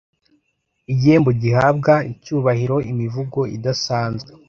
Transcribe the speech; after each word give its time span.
igihembo 0.91 1.29
gihabwa 1.41 1.93
icyubahiro 2.11 2.77
imivugo 2.91 3.39
idasanzwe 3.55 4.31